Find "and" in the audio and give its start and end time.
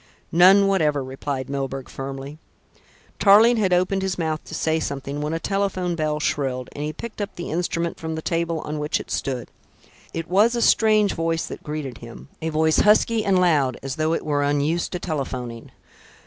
6.71-6.83, 13.23-13.39